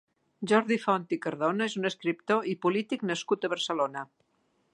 [0.51, 4.09] Jordi Font i Cardona és un escriptor i polític nascut a Barcelona.